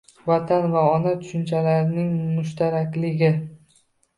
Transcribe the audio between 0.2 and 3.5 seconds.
«Vatan» va «ona» tushunchalarining mushtarakligi